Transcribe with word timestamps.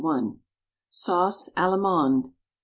SAUCE 0.89 1.51
ALLEMANDE. 1.55 2.31